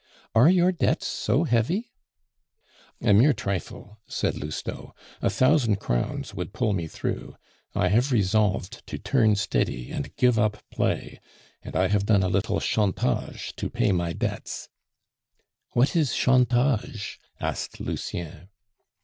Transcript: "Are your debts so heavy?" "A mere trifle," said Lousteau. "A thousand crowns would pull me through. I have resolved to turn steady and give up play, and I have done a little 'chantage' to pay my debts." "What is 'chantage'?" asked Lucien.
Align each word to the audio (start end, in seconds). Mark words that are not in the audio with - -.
"Are 0.33 0.49
your 0.49 0.71
debts 0.71 1.05
so 1.05 1.43
heavy?" 1.43 1.91
"A 3.03 3.13
mere 3.13 3.33
trifle," 3.33 3.99
said 4.07 4.35
Lousteau. 4.35 4.95
"A 5.21 5.29
thousand 5.29 5.75
crowns 5.79 6.33
would 6.33 6.53
pull 6.53 6.73
me 6.73 6.87
through. 6.87 7.35
I 7.75 7.89
have 7.89 8.11
resolved 8.11 8.81
to 8.87 8.97
turn 8.97 9.35
steady 9.35 9.91
and 9.91 10.15
give 10.15 10.39
up 10.39 10.63
play, 10.71 11.19
and 11.61 11.75
I 11.75 11.89
have 11.89 12.07
done 12.07 12.23
a 12.23 12.29
little 12.29 12.59
'chantage' 12.59 13.55
to 13.57 13.69
pay 13.69 13.91
my 13.91 14.11
debts." 14.13 14.69
"What 15.73 15.95
is 15.95 16.15
'chantage'?" 16.15 17.19
asked 17.39 17.79
Lucien. 17.79 18.49